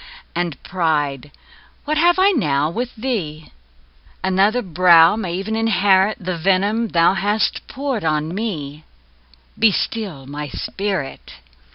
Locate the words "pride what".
0.63-1.95